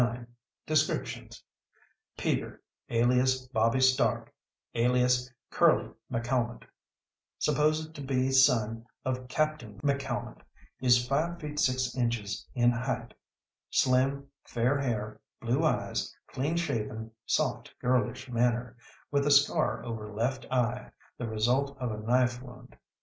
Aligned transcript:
Descriptions: 0.65 1.43
"Peter, 2.17 2.59
alias 2.89 3.45
Bobby 3.49 3.79
Stark, 3.79 4.33
alias 4.73 5.31
Curly 5.51 5.91
McCalmont, 6.11 6.63
supposed 7.37 7.93
to 7.93 8.01
be 8.01 8.31
son 8.31 8.87
of 9.05 9.27
Captain 9.27 9.79
McCalmont, 9.81 10.41
is 10.81 11.07
five 11.07 11.39
feet 11.39 11.59
six 11.59 11.95
inches 11.95 12.47
in 12.55 12.71
height, 12.71 13.13
slim, 13.69 14.27
fair 14.43 14.79
hair, 14.79 15.21
blue 15.39 15.63
eyes, 15.63 16.11
clean 16.25 16.57
shaven, 16.57 17.11
soft 17.27 17.71
girlish 17.79 18.27
manner, 18.27 18.75
with 19.11 19.27
a 19.27 19.31
scar 19.31 19.85
over 19.85 20.11
left 20.11 20.45
eye, 20.51 20.89
the 21.19 21.29
result 21.29 21.77
of 21.77 21.91
a 21.91 21.99
knife 21.99 22.41
wound. 22.41 22.75